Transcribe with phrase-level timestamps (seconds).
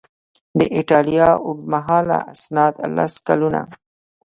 [0.59, 3.61] د ایټالیا اوږدمهاله اسناد لس کلونه